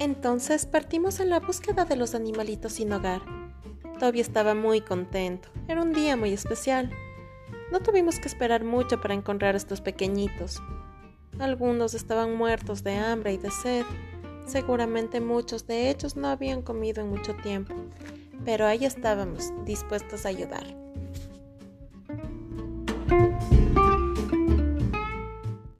Entonces 0.00 0.64
partimos 0.64 1.18
en 1.18 1.30
la 1.30 1.40
búsqueda 1.40 1.84
de 1.84 1.96
los 1.96 2.14
animalitos 2.14 2.74
sin 2.74 2.92
hogar. 2.92 3.20
Toby 3.98 4.20
estaba 4.20 4.54
muy 4.54 4.80
contento. 4.80 5.48
Era 5.66 5.82
un 5.82 5.92
día 5.92 6.16
muy 6.16 6.32
especial. 6.32 6.92
No 7.72 7.80
tuvimos 7.80 8.20
que 8.20 8.28
esperar 8.28 8.62
mucho 8.62 9.00
para 9.00 9.14
encontrar 9.14 9.54
a 9.54 9.58
estos 9.58 9.80
pequeñitos. 9.80 10.62
Algunos 11.40 11.94
estaban 11.94 12.36
muertos 12.36 12.84
de 12.84 12.94
hambre 12.94 13.32
y 13.32 13.38
de 13.38 13.50
sed. 13.50 13.84
Seguramente 14.46 15.20
muchos 15.20 15.66
de 15.66 15.90
ellos 15.90 16.14
no 16.16 16.28
habían 16.28 16.62
comido 16.62 17.02
en 17.02 17.10
mucho 17.10 17.34
tiempo. 17.34 17.74
Pero 18.44 18.66
ahí 18.66 18.84
estábamos, 18.84 19.52
dispuestos 19.64 20.24
a 20.24 20.28
ayudar. 20.28 20.64